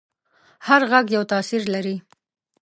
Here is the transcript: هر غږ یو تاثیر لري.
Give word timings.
هر 0.67 0.81
غږ 0.91 1.05
یو 1.15 1.23
تاثیر 1.31 1.63
لري. 1.73 1.97